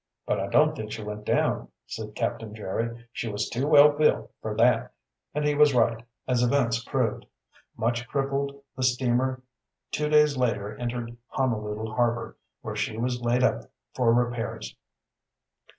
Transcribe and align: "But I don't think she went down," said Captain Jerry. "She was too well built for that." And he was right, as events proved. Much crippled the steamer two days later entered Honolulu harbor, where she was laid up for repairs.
"But 0.25 0.39
I 0.39 0.47
don't 0.47 0.75
think 0.75 0.91
she 0.91 1.03
went 1.03 1.25
down," 1.25 1.67
said 1.85 2.15
Captain 2.15 2.55
Jerry. 2.55 3.05
"She 3.11 3.29
was 3.31 3.47
too 3.49 3.67
well 3.67 3.89
built 3.91 4.31
for 4.41 4.57
that." 4.57 4.93
And 5.35 5.45
he 5.45 5.53
was 5.53 5.75
right, 5.75 6.03
as 6.27 6.41
events 6.41 6.83
proved. 6.83 7.27
Much 7.77 8.07
crippled 8.07 8.63
the 8.75 8.81
steamer 8.81 9.43
two 9.91 10.09
days 10.09 10.37
later 10.37 10.75
entered 10.75 11.15
Honolulu 11.27 11.93
harbor, 11.93 12.35
where 12.63 12.75
she 12.75 12.97
was 12.97 13.21
laid 13.21 13.43
up 13.43 13.69
for 13.93 14.11
repairs. 14.11 14.75